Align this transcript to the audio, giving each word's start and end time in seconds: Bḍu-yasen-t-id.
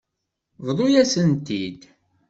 Bḍu-yasen-t-id. 0.65 1.81